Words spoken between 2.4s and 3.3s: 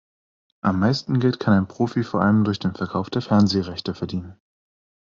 durch den Verkauf der